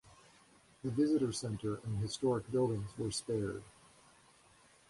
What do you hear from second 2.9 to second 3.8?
were spared.